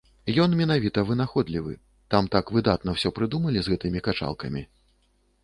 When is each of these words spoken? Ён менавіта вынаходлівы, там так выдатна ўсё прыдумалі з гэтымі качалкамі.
Ён 0.43 0.53
менавіта 0.61 1.03
вынаходлівы, 1.09 1.73
там 2.15 2.31
так 2.37 2.45
выдатна 2.57 2.97
ўсё 2.97 3.13
прыдумалі 3.19 3.59
з 3.69 3.75
гэтымі 3.75 3.99
качалкамі. 4.09 4.67